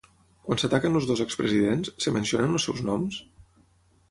[0.45, 3.21] Quan s'ataquen els dos expresidents, es mencionen els seus noms?